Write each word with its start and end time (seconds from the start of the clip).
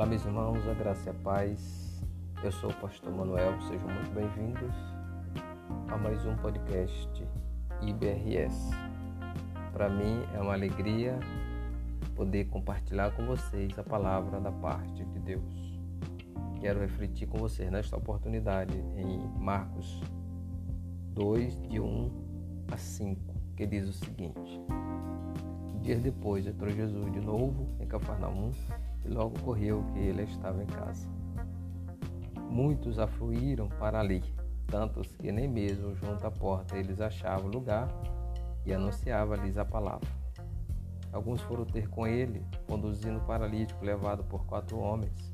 Olá, 0.00 0.08
meus 0.08 0.24
irmãos, 0.24 0.66
a 0.66 0.72
graça 0.72 1.10
e 1.10 1.10
a 1.10 1.14
paz. 1.22 2.02
Eu 2.42 2.50
sou 2.50 2.70
o 2.70 2.74
pastor 2.76 3.12
Manuel, 3.12 3.52
sejam 3.68 3.86
muito 3.86 4.10
bem-vindos 4.14 4.74
a 5.88 5.98
mais 5.98 6.24
um 6.24 6.34
podcast 6.36 7.22
IBRS. 7.82 8.70
Para 9.74 9.90
mim 9.90 10.24
é 10.34 10.40
uma 10.40 10.54
alegria 10.54 11.20
poder 12.16 12.46
compartilhar 12.46 13.10
com 13.10 13.26
vocês 13.26 13.78
a 13.78 13.82
palavra 13.82 14.40
da 14.40 14.50
parte 14.50 15.04
de 15.04 15.18
Deus. 15.18 15.78
Quero 16.62 16.80
refletir 16.80 17.28
com 17.28 17.36
vocês 17.36 17.70
nesta 17.70 17.98
oportunidade 17.98 18.78
em 18.96 19.18
Marcos 19.38 20.00
2, 21.12 21.60
de 21.68 21.78
1 21.78 22.10
a 22.72 22.78
5, 22.78 23.34
que 23.54 23.66
diz 23.66 23.86
o 23.86 23.92
seguinte: 23.92 24.62
Dias 25.82 26.00
depois 26.00 26.46
entrou 26.46 26.70
Jesus 26.70 27.12
de 27.12 27.20
novo 27.20 27.68
em 27.78 27.86
Cafarnaum 27.86 28.50
logo 29.10 29.38
ocorreu 29.38 29.84
que 29.92 29.98
ele 29.98 30.22
estava 30.22 30.62
em 30.62 30.66
casa. 30.66 31.08
Muitos 32.48 32.98
afluíram 32.98 33.68
para 33.68 34.00
ali, 34.00 34.22
tantos 34.66 35.14
que 35.16 35.30
nem 35.30 35.48
mesmo 35.48 35.94
junto 35.94 36.26
à 36.26 36.30
porta 36.30 36.76
eles 36.76 37.00
achavam 37.00 37.48
lugar 37.48 37.88
e 38.64 38.72
anunciava-lhes 38.72 39.56
a 39.56 39.64
palavra. 39.64 40.08
Alguns 41.12 41.40
foram 41.42 41.64
ter 41.64 41.88
com 41.88 42.06
ele, 42.06 42.44
conduzindo 42.68 43.18
o 43.18 43.24
paralítico 43.24 43.84
levado 43.84 44.22
por 44.24 44.46
quatro 44.46 44.78
homens. 44.78 45.32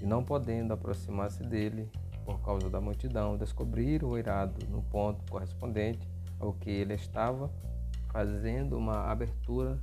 E 0.00 0.06
não 0.06 0.22
podendo 0.22 0.74
aproximar-se 0.74 1.42
dele, 1.42 1.90
por 2.24 2.40
causa 2.40 2.68
da 2.68 2.80
multidão, 2.80 3.38
descobriram 3.38 4.10
o 4.10 4.18
irado 4.18 4.66
no 4.68 4.82
ponto 4.82 5.24
correspondente 5.30 6.06
ao 6.38 6.52
que 6.52 6.70
ele 6.70 6.94
estava, 6.94 7.50
fazendo 8.12 8.76
uma 8.76 9.10
abertura 9.10 9.80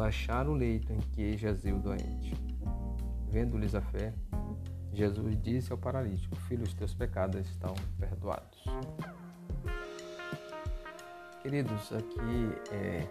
baixar 0.00 0.48
o 0.48 0.54
leito 0.54 0.90
em 0.94 0.98
que 0.98 1.36
jazia 1.36 1.76
o 1.76 1.78
doente. 1.78 2.34
Vendo-lhes 3.28 3.74
a 3.74 3.82
fé, 3.82 4.14
Jesus 4.94 5.36
disse 5.42 5.70
ao 5.72 5.76
paralítico: 5.76 6.34
Filho, 6.48 6.62
os 6.62 6.72
teus 6.72 6.94
pecados 6.94 7.46
estão 7.46 7.74
perdoados. 7.98 8.64
Queridos, 11.42 11.92
aqui 11.92 12.72
é, 12.72 13.06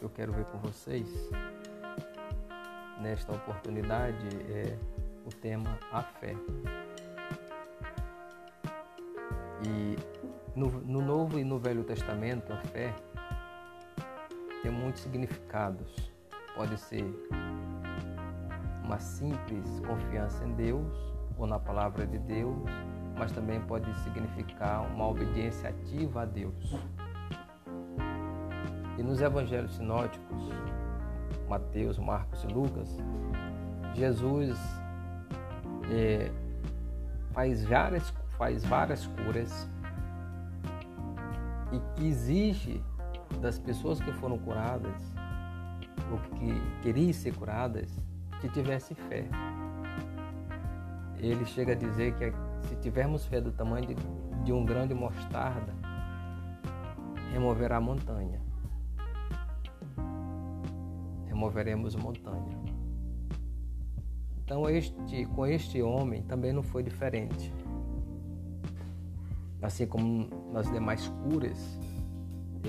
eu 0.00 0.08
quero 0.08 0.32
ver 0.32 0.46
com 0.46 0.56
vocês, 0.56 1.06
nesta 3.02 3.32
oportunidade, 3.32 4.26
é 4.48 4.78
o 5.26 5.28
tema 5.28 5.78
A 5.92 6.02
Fé. 6.02 6.34
E 9.66 9.96
no, 10.58 10.70
no 10.80 11.02
Novo 11.02 11.38
e 11.38 11.44
no 11.44 11.58
Velho 11.58 11.84
Testamento, 11.84 12.54
a 12.54 12.56
fé 12.56 12.94
tem 14.62 14.72
muitos 14.72 15.02
significados 15.02 16.11
pode 16.56 16.76
ser 16.78 17.04
uma 18.84 18.98
simples 18.98 19.80
confiança 19.86 20.44
em 20.44 20.52
Deus 20.54 21.14
ou 21.38 21.46
na 21.46 21.58
palavra 21.58 22.06
de 22.06 22.18
Deus, 22.18 22.56
mas 23.18 23.32
também 23.32 23.60
pode 23.60 23.92
significar 24.00 24.82
uma 24.92 25.08
obediência 25.08 25.70
ativa 25.70 26.22
a 26.22 26.24
Deus. 26.24 26.76
E 28.98 29.02
nos 29.02 29.20
evangelhos 29.20 29.74
sinóticos, 29.76 30.48
Mateus, 31.48 31.98
Marcos 31.98 32.44
e 32.44 32.46
Lucas, 32.48 32.98
Jesus 33.94 34.58
é, 35.90 36.30
faz, 37.32 37.64
várias, 37.64 38.10
faz 38.36 38.64
várias 38.64 39.06
curas 39.06 39.68
e 41.72 41.80
que 41.94 42.08
exige 42.08 42.82
das 43.40 43.58
pessoas 43.58 44.00
que 44.00 44.12
foram 44.12 44.38
curadas 44.38 45.21
ou 46.12 46.18
que 46.18 46.60
queriam 46.82 47.12
ser 47.12 47.34
curadas, 47.34 47.90
que 48.40 48.48
tivesse 48.50 48.94
fé. 48.94 49.26
Ele 51.18 51.44
chega 51.46 51.72
a 51.72 51.74
dizer 51.76 52.14
que 52.16 52.32
se 52.68 52.76
tivermos 52.76 53.24
fé 53.24 53.40
do 53.40 53.50
tamanho 53.52 53.86
de, 53.86 53.96
de 54.44 54.52
um 54.52 54.64
grão 54.64 54.86
de 54.86 54.94
mostarda, 54.94 55.72
removerá 57.32 57.76
a 57.76 57.80
montanha. 57.80 58.40
Removeremos 61.26 61.94
montanha. 61.96 62.60
Então 64.44 64.68
este, 64.68 65.24
com 65.26 65.46
este 65.46 65.80
homem 65.80 66.22
também 66.22 66.52
não 66.52 66.62
foi 66.62 66.82
diferente. 66.82 67.52
Assim 69.62 69.86
como 69.86 70.28
nas 70.52 70.70
demais 70.70 71.06
curas, 71.22 71.78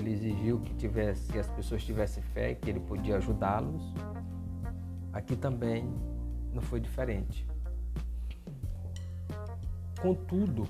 ele 0.00 0.12
exigiu 0.12 0.60
que 0.60 0.74
tivesse, 0.74 1.30
que 1.32 1.38
as 1.38 1.48
pessoas 1.50 1.84
tivessem 1.84 2.22
fé, 2.22 2.54
que 2.54 2.68
ele 2.68 2.80
podia 2.80 3.16
ajudá-los. 3.16 3.82
Aqui 5.12 5.36
também 5.36 5.88
não 6.52 6.60
foi 6.60 6.80
diferente. 6.80 7.46
Contudo, 10.00 10.68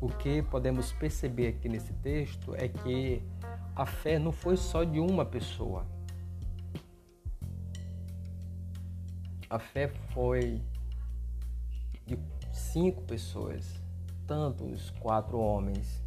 o 0.00 0.08
que 0.08 0.42
podemos 0.42 0.92
perceber 0.92 1.48
aqui 1.48 1.68
nesse 1.68 1.92
texto 1.94 2.54
é 2.54 2.68
que 2.68 3.22
a 3.74 3.84
fé 3.84 4.18
não 4.18 4.32
foi 4.32 4.56
só 4.56 4.84
de 4.84 5.00
uma 5.00 5.24
pessoa. 5.24 5.84
A 9.50 9.58
fé 9.58 9.88
foi 10.12 10.62
de 12.06 12.18
cinco 12.52 13.02
pessoas, 13.02 13.80
tanto 14.26 14.64
os 14.64 14.90
quatro 14.90 15.38
homens 15.38 16.05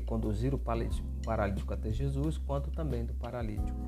que 0.00 0.06
conduziram 0.06 0.58
o 0.58 1.22
paralítico 1.24 1.72
até 1.72 1.92
Jesus, 1.92 2.38
quanto 2.38 2.70
também 2.70 3.04
do 3.04 3.14
paralítico. 3.14 3.78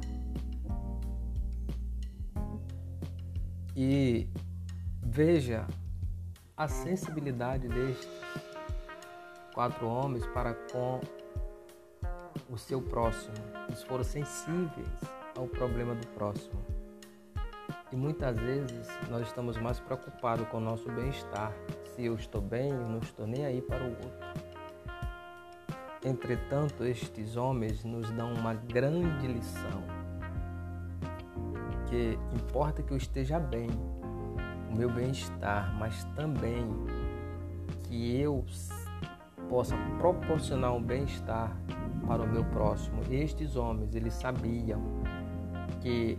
E 3.76 4.28
veja 5.03 5.66
a 6.56 6.69
sensibilidade 6.69 7.69
destes 7.69 8.09
quatro 9.54 9.87
homens 9.87 10.26
para 10.26 10.54
com 10.54 11.00
o 12.50 12.59
seu 12.59 12.82
próximo. 12.82 13.34
Eles 13.69 13.82
foram 13.84 14.04
sensíveis 14.04 15.00
ao 15.37 15.47
problema 15.47 15.94
do 15.94 16.06
próximo. 16.09 16.60
E 17.93 17.97
muitas 17.97 18.37
vezes 18.37 18.88
nós 19.09 19.26
estamos 19.26 19.56
mais 19.56 19.81
preocupados 19.81 20.47
com 20.49 20.59
o 20.59 20.60
nosso 20.60 20.91
bem-estar. 20.93 21.53
Se 21.94 22.04
eu 22.04 22.15
estou 22.15 22.41
bem, 22.41 22.70
eu 22.70 22.88
não 22.88 22.99
estou 22.99 23.26
nem 23.26 23.44
aí 23.44 23.60
para 23.62 23.82
o 23.82 23.88
outro. 23.88 24.39
Entretanto, 26.03 26.83
estes 26.84 27.37
homens 27.37 27.84
nos 27.84 28.11
dão 28.12 28.33
uma 28.33 28.55
grande 28.55 29.27
lição. 29.27 29.83
Que 31.88 32.19
importa 32.33 32.83
que 32.83 32.93
eu 32.93 32.97
esteja 32.97 33.38
bem, 33.38 33.69
o 34.71 34.75
meu 34.75 34.88
bem-estar, 34.88 35.75
mas 35.78 36.05
também 36.16 36.66
que 37.84 38.19
eu 38.19 38.44
possa 39.50 39.77
proporcionar 39.99 40.72
um 40.72 40.83
bem-estar 40.83 41.55
para 42.06 42.22
o 42.22 42.27
meu 42.27 42.44
próximo. 42.44 43.03
Estes 43.11 43.56
homens, 43.56 43.94
eles 43.94 44.15
sabiam 44.15 44.81
que 45.82 46.19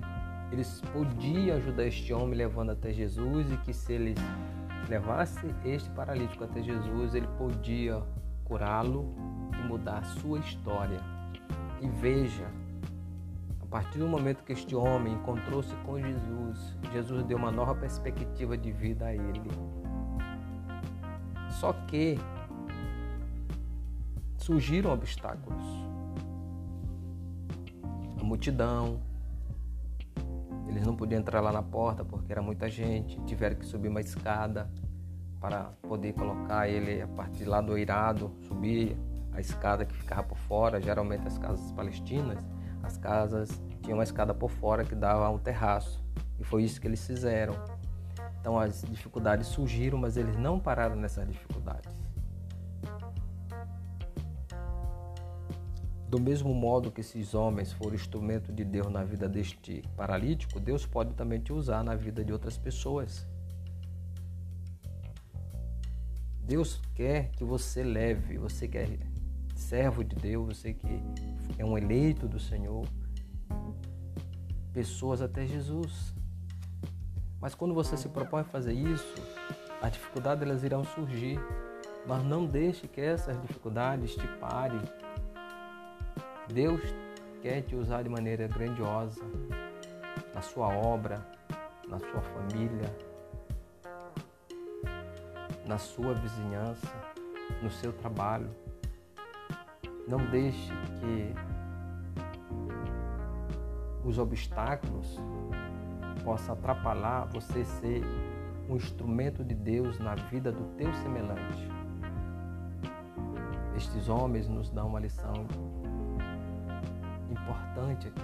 eles 0.51 0.81
podiam 0.93 1.57
ajudar 1.57 1.87
este 1.87 2.13
homem 2.13 2.35
levando 2.35 2.71
até 2.71 2.93
Jesus 2.93 3.51
e 3.51 3.57
que 3.57 3.73
se 3.73 3.93
eles 3.93 4.17
levasse 4.89 5.39
este 5.65 5.89
paralítico 5.91 6.43
até 6.43 6.61
Jesus, 6.61 7.15
ele 7.15 7.27
podia 7.37 8.03
curá-lo 8.51 9.15
e 9.57 9.65
mudar 9.65 10.03
sua 10.03 10.37
história. 10.39 10.99
E 11.79 11.87
veja, 11.87 12.51
a 13.61 13.65
partir 13.65 13.99
do 13.99 14.09
momento 14.09 14.43
que 14.43 14.51
este 14.51 14.75
homem 14.75 15.13
encontrou-se 15.13 15.73
com 15.85 15.97
Jesus, 15.97 16.77
Jesus 16.91 17.23
deu 17.23 17.37
uma 17.37 17.49
nova 17.49 17.73
perspectiva 17.73 18.57
de 18.57 18.69
vida 18.69 19.05
a 19.05 19.13
ele. 19.13 19.49
Só 21.61 21.71
que 21.87 22.19
surgiram 24.35 24.91
obstáculos. 24.91 25.63
A 28.19 28.23
multidão, 28.23 28.99
eles 30.67 30.85
não 30.85 30.93
podiam 30.93 31.21
entrar 31.21 31.39
lá 31.39 31.53
na 31.53 31.63
porta 31.63 32.03
porque 32.03 32.33
era 32.33 32.41
muita 32.41 32.69
gente, 32.69 33.17
tiveram 33.21 33.55
que 33.55 33.65
subir 33.65 33.87
uma 33.87 34.01
escada 34.01 34.69
para 35.41 35.71
poder 35.81 36.13
colocar 36.13 36.69
ele 36.69 37.01
a 37.01 37.07
partir 37.07 37.45
lá 37.45 37.59
do 37.59 37.75
eirado, 37.75 38.31
subir 38.47 38.95
a 39.33 39.41
escada 39.41 39.83
que 39.83 39.93
ficava 39.95 40.23
por 40.23 40.37
fora. 40.37 40.79
Geralmente 40.79 41.27
as 41.27 41.37
casas 41.39 41.71
palestinas, 41.71 42.47
as 42.83 42.95
casas 42.95 43.49
tinham 43.81 43.97
uma 43.97 44.03
escada 44.03 44.35
por 44.35 44.51
fora 44.51 44.85
que 44.85 44.93
dava 44.93 45.27
um 45.29 45.39
terraço. 45.39 46.05
E 46.39 46.43
foi 46.43 46.63
isso 46.63 46.79
que 46.79 46.87
eles 46.87 47.05
fizeram. 47.05 47.55
Então 48.39 48.57
as 48.57 48.83
dificuldades 48.83 49.47
surgiram, 49.47 49.97
mas 49.97 50.15
eles 50.15 50.37
não 50.37 50.59
pararam 50.59 50.95
nessas 50.95 51.27
dificuldades. 51.27 51.91
Do 56.07 56.19
mesmo 56.19 56.53
modo 56.53 56.91
que 56.91 57.01
esses 57.01 57.33
homens 57.33 57.71
foram 57.71 57.95
instrumento 57.95 58.51
de 58.51 58.65
Deus 58.65 58.91
na 58.91 59.03
vida 59.03 59.29
deste 59.29 59.81
paralítico, 59.95 60.59
Deus 60.59 60.85
pode 60.85 61.13
também 61.13 61.39
te 61.39 61.53
usar 61.53 61.83
na 61.83 61.95
vida 61.95 62.23
de 62.23 62.33
outras 62.33 62.57
pessoas. 62.57 63.25
Deus 66.51 66.81
quer 66.93 67.31
que 67.31 67.45
você 67.45 67.81
leve, 67.81 68.37
você 68.37 68.67
que 68.67 68.77
é 68.77 68.99
servo 69.55 70.03
de 70.03 70.13
Deus, 70.17 70.57
você 70.57 70.73
que 70.73 71.01
é 71.57 71.63
um 71.63 71.77
eleito 71.77 72.27
do 72.27 72.37
Senhor, 72.37 72.85
pessoas 74.73 75.21
até 75.21 75.47
Jesus. 75.47 76.13
Mas 77.39 77.55
quando 77.55 77.73
você 77.73 77.95
se 77.95 78.09
propõe 78.09 78.41
a 78.41 78.43
fazer 78.43 78.73
isso, 78.73 79.15
as 79.81 79.93
dificuldades 79.93 80.43
elas 80.43 80.61
irão 80.61 80.83
surgir. 80.83 81.39
Mas 82.05 82.21
não 82.25 82.45
deixe 82.45 82.85
que 82.85 82.99
essas 82.99 83.41
dificuldades 83.41 84.13
te 84.13 84.27
parem. 84.37 84.81
Deus 86.53 86.81
quer 87.41 87.61
te 87.61 87.77
usar 87.77 88.03
de 88.03 88.09
maneira 88.09 88.45
grandiosa 88.49 89.21
na 90.35 90.41
sua 90.41 90.67
obra, 90.67 91.25
na 91.87 91.97
sua 91.97 92.21
família, 92.21 92.93
na 95.65 95.77
sua 95.77 96.13
vizinhança, 96.13 96.87
no 97.61 97.69
seu 97.69 97.93
trabalho. 97.93 98.49
Não 100.07 100.19
deixe 100.29 100.71
que 100.99 101.33
os 104.03 104.17
obstáculos 104.17 105.19
possam 106.23 106.53
atrapalhar 106.53 107.25
você 107.25 107.63
ser 107.63 108.03
um 108.69 108.75
instrumento 108.75 109.43
de 109.43 109.53
Deus 109.53 109.99
na 109.99 110.15
vida 110.15 110.51
do 110.51 110.63
teu 110.77 110.93
semelhante. 110.95 111.69
Estes 113.75 114.09
homens 114.09 114.47
nos 114.47 114.69
dão 114.69 114.87
uma 114.87 114.99
lição 114.99 115.33
importante 117.29 118.07
aqui, 118.07 118.21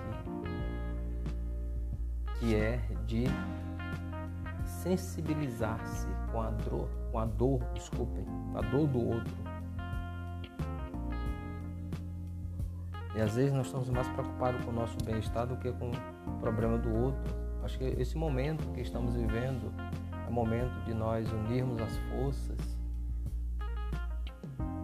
que 2.39 2.55
é 2.55 2.77
de 3.05 3.25
sensibilizar-se 4.83 6.07
com 6.31 6.41
a 6.41 6.49
dor, 6.51 6.89
com 7.11 7.19
a 7.19 7.25
dor, 7.25 7.59
desculpem, 7.73 8.25
a 8.55 8.61
dor 8.61 8.87
do 8.87 8.99
outro. 8.99 9.35
E 13.15 13.21
às 13.21 13.35
vezes 13.35 13.51
nós 13.51 13.65
estamos 13.65 13.89
mais 13.89 14.07
preocupados 14.09 14.63
com 14.63 14.71
o 14.71 14.73
nosso 14.73 14.95
bem-estar 15.03 15.47
do 15.47 15.57
que 15.57 15.71
com 15.71 15.89
o 15.89 16.39
problema 16.39 16.77
do 16.77 16.93
outro. 16.93 17.35
Acho 17.63 17.79
que 17.79 17.85
esse 17.85 18.15
momento 18.15 18.71
que 18.73 18.81
estamos 18.81 19.15
vivendo 19.15 19.73
é 20.25 20.29
o 20.29 20.31
momento 20.31 20.79
de 20.85 20.93
nós 20.93 21.27
unirmos 21.31 21.81
as 21.81 21.97
forças 21.97 22.77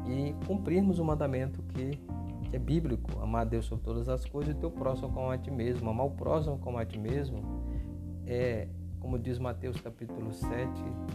e 0.08 0.36
cumprirmos 0.48 0.98
o 1.00 1.06
mandamento 1.06 1.62
que, 1.62 2.00
que 2.50 2.56
é 2.56 2.60
bíblico: 2.60 3.22
amar 3.22 3.44
a 3.44 3.46
Deus 3.46 3.66
sobre 3.66 3.86
todas 3.86 4.10
as 4.10 4.26
coisas 4.26 4.56
e 4.56 4.58
teu 4.58 4.72
próximo 4.72 5.14
como 5.14 5.30
a 5.30 5.38
ti 5.38 5.52
mesmo. 5.52 5.88
Amar 5.90 6.08
o 6.08 6.12
próximo 6.12 6.58
como 6.58 6.80
a 6.80 6.86
ti 6.86 6.98
mesmo 6.98 7.64
é 8.26 8.68
como 9.04 9.20
diz 9.20 9.38
Mateus 9.38 9.82
capítulo 9.82 10.34
7, 10.34 10.50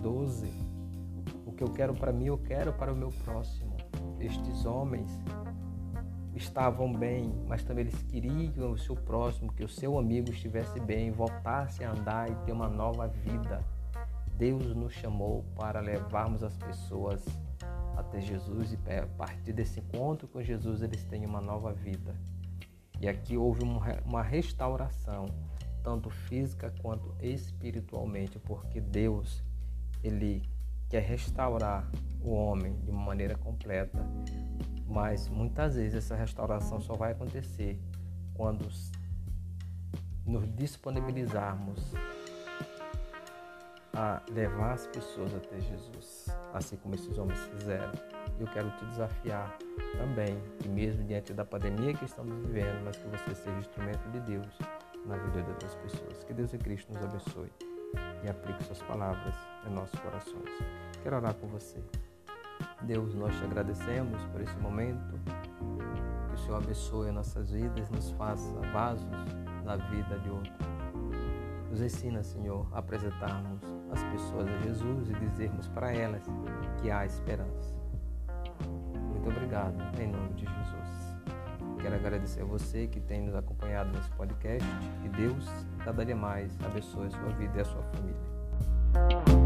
12, 0.02 0.46
o 1.46 1.52
que 1.52 1.64
eu 1.64 1.73
quero 1.73 1.94
para 1.94 2.12
mim, 2.12 2.26
eu 2.26 2.37
quero 2.37 2.70
para 2.75 2.93
o 2.93 2.96
meu 2.96 3.08
próximo. 3.25 3.75
Estes 4.20 4.67
homens 4.67 5.11
estavam 6.35 6.93
bem, 6.93 7.32
mas 7.49 7.64
também 7.64 7.87
eles 7.87 8.02
queriam 8.02 8.73
o 8.73 8.79
seu 8.79 8.94
próximo, 8.94 9.50
que 9.55 9.64
o 9.64 9.69
seu 9.69 9.99
amigo 9.99 10.31
estivesse 10.31 10.79
bem, 10.79 11.11
voltasse 11.11 11.82
a 11.82 11.90
andar 11.90 12.31
e 12.31 12.35
ter 12.44 12.52
uma 12.52 12.69
nova 12.69 13.08
vida. 13.08 13.64
Deus 14.37 14.76
nos 14.76 14.93
chamou 14.93 15.43
para 15.56 15.81
levarmos 15.81 16.43
as 16.43 16.58
pessoas 16.58 17.25
até 17.96 18.20
Jesus 18.20 18.75
e 18.75 18.79
a 18.93 19.06
partir 19.17 19.55
desse 19.55 19.81
encontro 19.81 20.29
com 20.29 20.43
Jesus 20.43 20.82
eles 20.82 21.02
têm 21.05 21.25
uma 21.25 21.40
nova 21.40 21.73
vida. 21.73 22.14
E 23.00 23.08
aqui 23.08 23.35
houve 23.38 23.62
uma 24.05 24.23
restauração 24.23 25.25
tanto 25.88 26.11
física 26.11 26.70
quanto 26.82 27.14
espiritualmente, 27.19 28.38
porque 28.40 28.79
Deus 28.79 29.43
ele 30.05 30.46
quer 30.90 31.00
restaurar 31.00 31.90
o 32.20 32.31
homem 32.31 32.79
de 32.85 32.90
uma 32.90 33.02
maneira 33.06 33.38
completa, 33.38 33.99
mas 34.87 35.31
muitas 35.31 35.76
vezes 35.76 35.94
essa 35.94 36.14
restauração 36.14 36.79
só 36.79 36.93
vai 36.93 37.12
acontecer 37.12 37.81
quando 38.35 38.69
nos 40.26 40.46
disponibilizarmos 40.56 41.94
a 43.94 44.20
levar 44.31 44.75
as 44.75 44.87
pessoas 44.88 45.35
até 45.35 45.58
Jesus, 45.58 46.26
assim 46.52 46.76
como 46.76 46.96
esses 46.96 47.17
homens 47.17 47.40
fizeram. 47.46 47.93
Eu 48.38 48.46
quero 48.49 48.70
te 48.73 48.85
desafiar 48.85 49.56
também, 49.96 50.38
que 50.58 50.69
mesmo 50.69 51.02
diante 51.05 51.32
da 51.32 51.46
pandemia 51.46 51.94
que 51.94 52.05
estamos 52.05 52.46
vivendo, 52.46 52.85
mas 52.85 52.99
que 52.99 53.08
você 53.08 53.35
seja 53.35 53.58
instrumento 53.58 54.06
de 54.11 54.20
Deus 54.20 54.46
na 55.06 55.16
vida 55.16 55.42
das 55.60 55.74
pessoas. 55.76 56.24
Que 56.24 56.32
Deus 56.32 56.52
e 56.52 56.58
Cristo 56.58 56.92
nos 56.92 57.02
abençoe 57.02 57.50
e 58.24 58.28
aplique 58.28 58.64
suas 58.64 58.82
palavras 58.82 59.34
em 59.66 59.70
nossos 59.70 59.98
corações. 60.00 60.50
Quero 61.02 61.16
orar 61.16 61.34
com 61.34 61.46
você. 61.48 61.82
Deus, 62.82 63.14
nós 63.14 63.36
te 63.36 63.44
agradecemos 63.44 64.22
por 64.26 64.40
esse 64.40 64.56
momento. 64.58 65.14
Que 66.28 66.34
o 66.34 66.38
Senhor 66.38 66.56
abençoe 66.56 67.10
nossas 67.10 67.50
vidas, 67.50 67.90
nos 67.90 68.10
faça 68.12 68.52
vasos 68.72 69.08
na 69.64 69.76
vida 69.76 70.18
de 70.18 70.30
outro. 70.30 70.52
Nos 71.70 71.80
ensina, 71.80 72.22
Senhor, 72.22 72.66
a 72.72 72.78
apresentarmos 72.78 73.62
as 73.90 74.02
pessoas 74.04 74.48
a 74.48 74.58
Jesus 74.62 75.10
e 75.10 75.14
dizermos 75.14 75.68
para 75.68 75.92
elas 75.92 76.24
que 76.80 76.90
há 76.90 77.04
esperança. 77.04 77.76
Muito 78.94 79.28
obrigado, 79.28 79.76
em 80.00 80.06
nome 80.06 80.34
de 80.34 80.46
Jesus. 80.46 81.07
Quero 81.80 81.94
agradecer 81.94 82.42
a 82.42 82.44
você 82.44 82.86
que 82.86 83.00
tem 83.00 83.22
nos 83.22 83.34
acompanhado 83.34 83.90
nesse 83.92 84.10
podcast. 84.10 84.69
Que 85.02 85.08
Deus, 85.08 85.46
cada 85.84 86.04
dia 86.04 86.16
mais, 86.16 86.52
abençoe 86.64 87.06
a 87.06 87.10
sua 87.10 87.28
vida 87.30 87.58
e 87.58 87.60
a 87.60 87.64
sua 87.64 87.82
família. 87.82 89.38